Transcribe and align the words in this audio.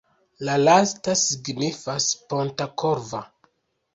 La 0.47 0.53
lasta 0.67 1.15
signifas 1.23 2.09
ponta-korva. 2.33 3.21